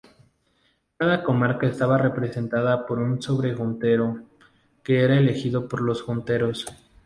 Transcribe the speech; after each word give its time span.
Cada 0.97 1.21
comarca 1.21 1.67
estaba 1.67 1.95
representada 1.99 2.87
por 2.87 2.97
un 2.97 3.21
sobre-juntero 3.21 4.21
que 4.83 5.01
era 5.03 5.15
elegido 5.19 5.67
por 5.67 5.81
los 5.83 6.01
junteros. 6.01 6.65